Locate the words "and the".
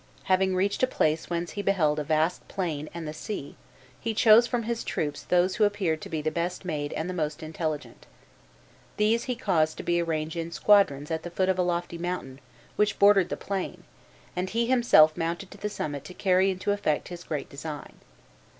2.91-3.13, 6.93-7.13